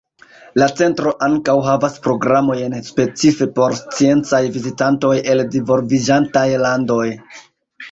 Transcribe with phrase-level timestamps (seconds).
[0.59, 7.07] La centro ankaŭ havas programojn specife por sciencaj vizitantoj el divolviĝantaj landoj.